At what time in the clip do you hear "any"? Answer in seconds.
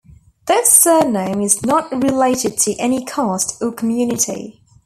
2.77-3.05